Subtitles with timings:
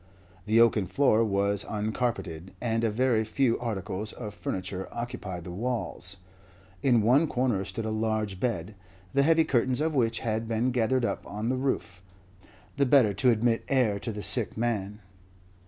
[0.47, 6.17] The oaken floor was uncarpeted, and a very few articles of furniture occupied the walls.
[6.81, 8.73] In one corner stood a large bed,
[9.13, 12.01] the heavy curtains of which had been gathered up on the roof,
[12.77, 15.01] the better to admit air to the sick man.